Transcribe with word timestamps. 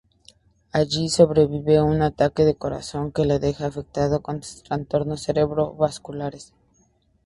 Allí 0.71 1.09
sobrevive 1.09 1.79
un 1.79 2.01
ataque 2.01 2.41
al 2.41 2.57
corazón 2.57 3.11
que 3.11 3.23
lo 3.27 3.37
deja 3.37 3.67
afectado 3.67 4.23
con 4.23 4.41
trastornos 4.67 5.21
cerebrovasculares. 5.21 6.53